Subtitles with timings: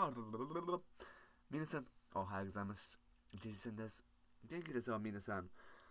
[0.00, 0.12] あ、
[1.50, 2.96] 皆さん、おはようございます。
[3.34, 4.04] ジェイソンです。
[4.48, 5.50] 元気ですよ、皆さん。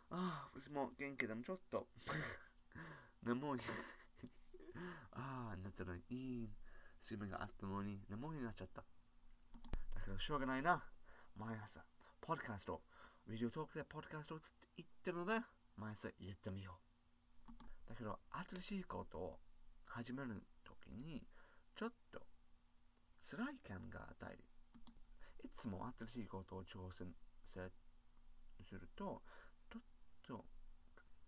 [0.09, 1.89] ああ、私も元気でもちょっと
[3.21, 3.59] 眠い。
[5.11, 6.49] ああ、なったのに、いい
[7.03, 8.81] 睡眠があったのに、眠いになっちゃった。
[8.81, 10.81] だけど、しょうがないな。
[11.35, 11.83] 毎朝、
[12.21, 12.81] ポッドキャスト、
[13.27, 14.39] ビデオトークでポッドキャストを
[14.77, 15.41] 言ってるので、
[15.75, 16.79] 毎朝やってみよ
[17.49, 17.89] う。
[17.89, 18.17] だけど、
[18.49, 19.39] 新しいことを
[19.83, 21.27] 始めるときに、
[21.75, 22.21] ちょっと
[23.29, 24.45] 辛い感が与える。
[25.43, 27.07] いつも新しいことを挑戦
[27.49, 29.21] すると、
[29.69, 29.81] ちょっ
[30.27, 30.45] と、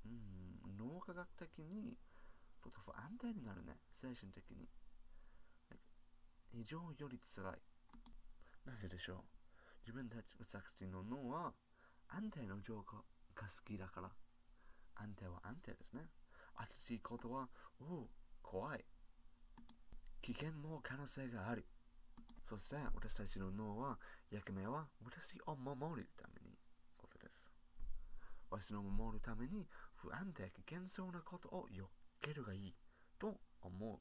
[0.06, 1.98] うん、脳科学的に
[2.62, 4.70] ちょっと不安定になるね、精神的に。
[6.52, 7.62] 異常より辛い。
[8.66, 9.18] なぜでしょう？
[9.82, 11.54] 自分たち私の脳は
[12.08, 13.04] 安定の状況
[13.36, 14.10] が好きだから。
[14.96, 16.10] 安定は安定ですね。
[16.82, 17.48] 新しいことは、
[17.80, 18.10] おお、
[18.42, 18.84] 怖い。
[20.22, 21.66] 危険も可能性がある。
[22.50, 24.00] そして私たちの脳は
[24.32, 26.58] 役目は私を守るために
[26.98, 27.46] ことです。
[28.50, 31.86] 私の守るために不安定危険そうなことを避
[32.20, 32.74] けるがいい
[33.20, 34.00] と思う。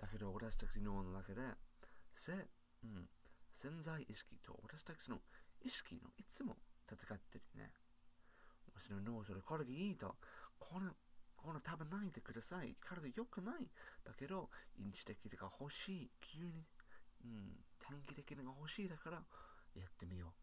[0.00, 1.42] だけど私たちの脳の中で、
[2.16, 3.06] せ、うん、
[3.54, 5.18] 潜在意識と私たちの
[5.60, 6.56] 意識のいつも
[6.88, 7.70] 戦ってるね。
[8.74, 10.16] 私の脳それこれがいいと、
[10.58, 10.88] この
[11.42, 12.76] この食べないでください。
[12.80, 13.66] 体良くない。
[14.04, 14.48] だけど、
[14.78, 16.10] インチ的が欲しい。
[16.20, 16.64] 急に、
[17.24, 19.22] うん、短期的なが欲しいだから、
[19.74, 20.42] やってみよう。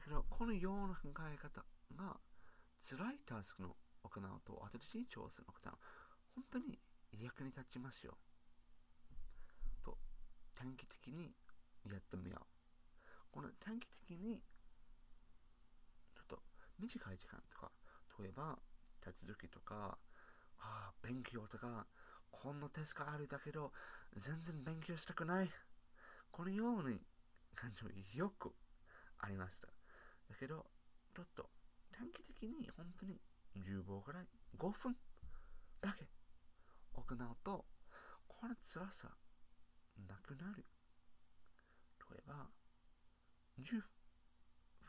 [0.00, 1.62] だけど、このような考え方
[1.94, 2.16] が、
[2.80, 5.72] 辛いタスクの行うと、新しい挑戦を行う。
[6.34, 6.78] 本当に
[7.20, 8.16] 役に立ちますよ。
[9.84, 9.98] と、
[10.54, 11.34] 短期的に
[11.84, 12.46] やってみよう。
[13.30, 14.40] この短期的に、
[16.14, 16.42] ちょっと
[16.78, 17.70] 短い時間とか、
[18.22, 18.56] 例えば、
[19.00, 19.98] 手続きとか、
[20.60, 21.86] ああ、勉強とか、
[22.30, 23.72] こんなテストがあるだけど、
[24.16, 25.50] 全然勉強したくない。
[26.30, 27.00] このように
[27.56, 28.52] 感情よく
[29.18, 29.66] ありました。
[29.66, 30.64] だけど、
[31.14, 31.50] ちょっと
[31.90, 33.20] 短期的に本当に
[33.56, 34.96] 10秒ぐらい、5分
[35.80, 36.06] だけ
[36.92, 37.64] 行うと、
[38.28, 39.08] この辛さ
[40.08, 40.64] なくなる。
[42.10, 42.46] 例えば、
[43.58, 43.82] 10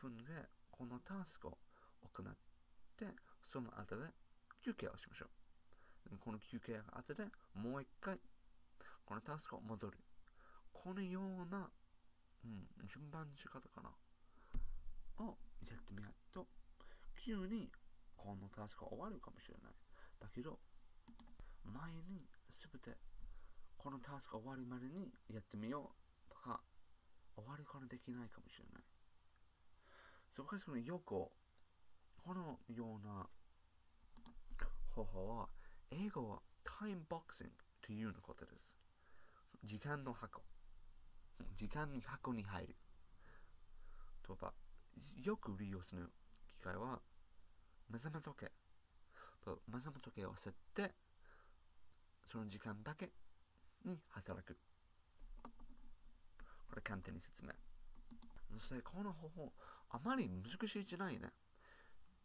[0.00, 1.58] 分でこのタスクを
[2.02, 2.43] 行って、
[3.42, 4.02] その後で
[4.64, 6.18] 休憩をしましょう。
[6.18, 7.24] この休憩が後で
[7.54, 8.18] もう一回
[9.04, 9.98] このタスクを戻る。
[10.72, 11.70] このような、
[12.44, 13.90] うん、順番の仕方かな。
[15.24, 16.46] をやってみようと、
[17.24, 17.70] 急に
[18.16, 19.72] このタスクが終わるかもしれない。
[20.20, 20.58] だけど、
[21.64, 22.96] 前にすべて
[23.76, 25.92] このタスクが終わるまでにやってみよ
[26.28, 26.60] うとか、
[27.36, 28.84] 終わるからできないかもしれない。
[30.34, 31.30] そこからよく
[32.24, 33.26] このような
[34.94, 35.48] 方法は、
[35.90, 37.52] 英語はタイムボクシング
[37.82, 38.66] というようなことです。
[39.62, 40.40] 時間の箱。
[41.54, 42.76] 時間の箱に入る。
[44.26, 44.54] とば、
[45.22, 46.10] よく利用する
[46.54, 47.02] 機会は、
[47.90, 48.52] 目覚め時計。
[49.44, 50.94] と目覚め時計を設って、
[52.24, 53.10] その時間だけ
[53.84, 54.56] に働く。
[56.70, 57.50] これ簡単に説明。
[58.58, 59.52] そしてこの方法、
[59.90, 61.28] あまり難しいじゃないね。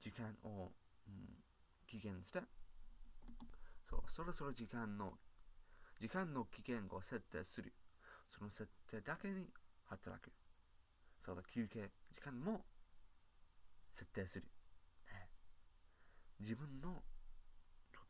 [0.01, 0.71] 時間を、
[1.07, 1.43] うん、
[1.87, 2.39] 期限して、
[3.89, 5.13] そう、そろそろ時間の、
[5.99, 7.73] 時間の期限を設定する。
[8.31, 9.47] その設定だけに
[9.85, 10.31] 働く。
[11.25, 12.65] そうだ、休憩時間も
[13.93, 14.45] 設定する。
[15.11, 15.29] ね、
[16.39, 17.03] 自分の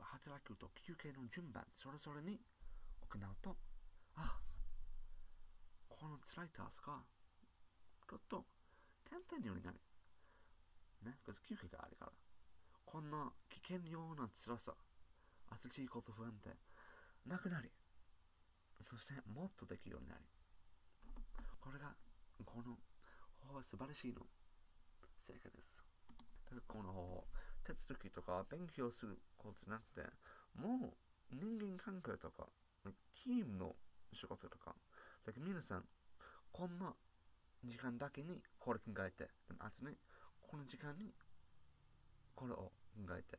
[0.09, 2.39] 働くと休憩の順番、それぞれに
[3.01, 3.55] 行うと、
[4.15, 4.39] あ、
[5.87, 6.97] この辛いタスクが、
[8.09, 8.45] ちょっと
[9.09, 9.79] 簡単になる。
[11.03, 11.17] ね、
[11.47, 12.11] 休憩があるから。
[12.85, 14.73] こんな危険ような辛さ、
[15.63, 16.49] 新しいこと不安定、
[17.27, 17.69] なくなり、
[18.89, 20.21] そしてもっとできるようになる。
[21.59, 21.93] これが、
[22.45, 22.77] この
[23.41, 24.21] 方法は素晴らしいの
[25.27, 25.77] 成果です。
[26.67, 27.27] この方法、
[27.63, 30.01] 手続きとか勉強することじゃなくて、
[30.55, 32.47] もう人間関係とか、
[32.83, 33.75] ティームの
[34.13, 34.73] 仕事とか、
[35.25, 35.85] か皆さん、
[36.51, 36.95] こんな
[37.63, 39.29] 時間だけにこれ考えて、
[39.59, 39.93] あとね、
[40.49, 41.13] この時間に
[42.33, 42.71] これを考
[43.11, 43.37] えて、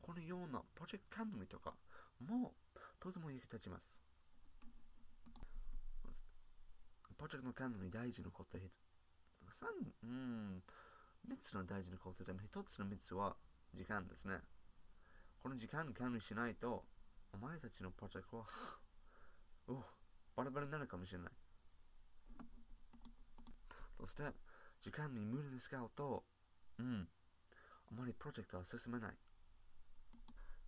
[0.00, 1.74] このようなプロジェクト管理とか
[2.26, 2.54] も
[2.98, 4.00] とても役立ちます。
[7.18, 8.62] プロジェクトの管理に大事なこと3、
[10.04, 10.62] うん、
[11.28, 13.36] 3つの大事なことでも1つの3つは
[13.74, 14.38] 時間ですね。
[15.42, 16.84] この時間管理しないと、
[17.32, 18.46] お前たちのプロジェクトは、
[19.68, 19.74] お
[20.34, 21.32] バラバラになるかもしれない。
[23.98, 24.22] そして、
[24.80, 26.24] 時間に無理に使うと、
[26.78, 27.08] うん、
[27.90, 29.16] あまりプロジェクトは進めない。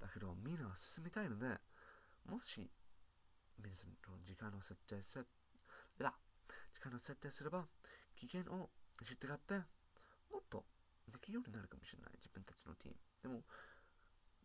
[0.01, 1.47] だけど、みんなは進めたいので、
[2.27, 2.71] もし、
[3.63, 5.19] 皆さんと時間を設定す
[5.99, 6.13] ら、
[6.73, 7.67] 時間を設定すれば、
[8.17, 8.71] 期限を
[9.05, 9.55] 知ってがって、
[10.33, 10.65] もっと
[11.13, 12.13] できるようになるかもしれない。
[12.17, 12.97] 自分たちのチーム。
[13.23, 13.43] でも、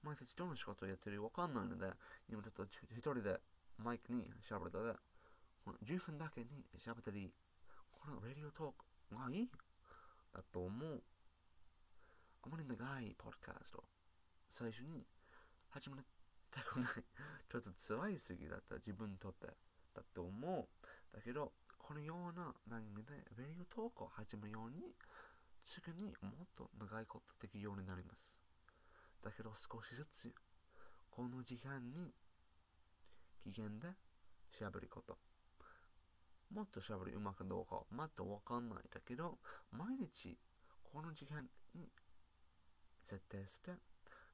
[0.03, 1.91] 毎日どの仕事をやってるかわかんないので、
[2.29, 3.41] 今ちょっと一人で
[3.77, 4.99] マイクに喋るので、
[5.63, 6.47] この10分だけに
[6.77, 7.33] 喋ったり、
[7.91, 9.49] このラディオトークがいい？
[10.33, 11.01] だと思う。
[12.45, 13.83] あまり長いポッドキャスト
[14.51, 15.01] 最初に
[15.71, 15.95] 始め
[16.51, 16.89] たくない。
[17.49, 19.47] ちょっと辛いすぎだった自分にとって
[19.95, 20.67] だと思う。
[21.11, 24.93] だけど、このような番組でラディオトークを始めるように、
[25.63, 28.39] すぐにもっと長いことできるようになります。
[29.23, 30.31] だけど少しずつ、
[31.09, 32.13] この時間に
[33.43, 33.97] 機嫌で
[34.51, 35.17] 喋ること。
[36.51, 39.39] もっと喋りうまくどうかまたわかんないだけど、
[39.71, 40.37] 毎日
[40.83, 41.89] この時間に
[43.05, 43.71] 設定して、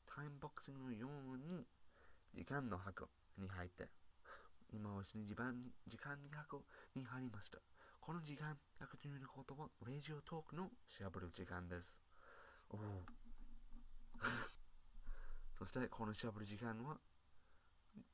[0.08, 1.66] タイムボックスのように
[2.34, 3.08] 時間の箱
[3.38, 3.90] に入って、
[4.74, 6.64] 今は時間に時間に箱
[6.96, 7.60] に入りました。
[8.00, 11.98] この時間約ということは、レジオトークの喋る時間です。
[12.70, 12.80] おお
[15.60, 16.98] そして、この喋る時間は、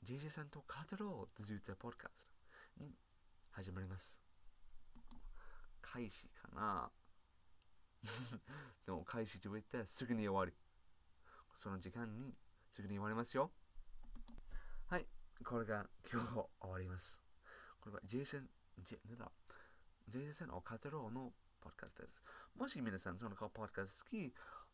[0.04, 2.25] JJ さんと語ろうとずっとポッドキャス
[2.77, 2.98] トに
[3.51, 4.21] 始まります。
[5.81, 6.92] 開始かな？
[8.86, 10.54] でも開始と言ってすぐに終わり。
[11.56, 12.36] その時間に
[12.71, 13.51] すぐに終わりますよ。
[14.88, 15.07] はい。
[15.44, 16.27] これが今日
[16.59, 17.21] 終わります。
[17.81, 18.50] これは J 戦、
[18.80, 19.31] J、なんだ
[20.07, 22.24] ?J 戦を語ろうのポッドキャストです。
[22.56, 24.33] もし皆さんそのポッドキャスト好き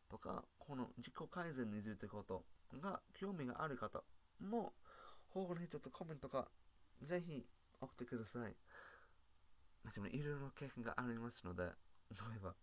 [0.10, 2.46] とか、この自己改善についてこと
[2.80, 4.04] が興味がある方
[4.40, 4.74] も、
[5.30, 6.48] 保護の人とコメントか
[7.02, 7.46] ぜひ
[7.80, 8.56] 送ってください。
[10.12, 11.70] いろいろな経験がありますので、例
[12.38, 12.56] えば、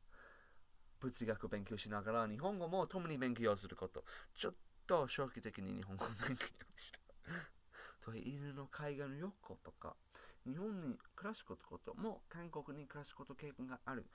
[1.00, 4.04] 物理学勉強しながら日本語も共に勉強すること。
[4.36, 4.54] ちょっ
[4.86, 6.44] と長期的に日本語を勉強
[6.76, 6.98] した。
[8.00, 9.96] と犬の海岸の横とか、
[10.46, 14.06] 日本に暮らすことも韓国に暮らすこと経験がある。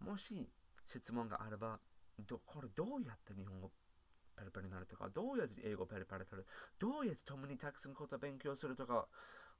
[0.00, 0.50] もし
[0.86, 1.80] 質問があれば、
[2.18, 3.72] どこれどうやって日本語
[4.36, 6.46] ペラペラになるとか、どうやって英語ペラペラになる
[6.78, 9.08] どうやって共にたくさんこと勉強するとか、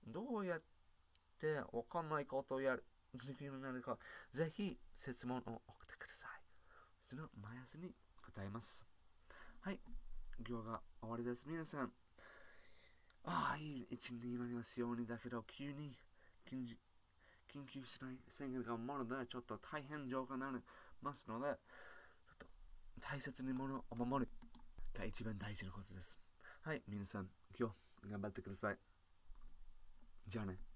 [0.07, 0.63] どうやっ
[1.45, 3.99] てわかんないことをやる、できるなるか、
[4.33, 6.31] ぜひ質問を送ってください。
[7.05, 7.93] その目安に
[8.25, 8.87] 答えます。
[9.61, 9.79] はい。
[10.49, 11.47] 今日が終わりです。
[11.47, 11.93] 皆さん。
[13.25, 15.07] ああ、いい一日になりますように。
[15.07, 15.95] だけど、急に
[16.51, 16.65] 緊
[17.67, 20.59] 急しない宣言がもので、ちょっと大変状況になり
[21.03, 22.47] ますので、ちょっと
[23.01, 24.31] 大切にものを守る
[24.99, 26.19] が一番大事なことです。
[26.63, 27.69] はい、皆さん、今
[28.03, 28.79] 日頑張ってください。
[30.27, 30.74] じゃあね。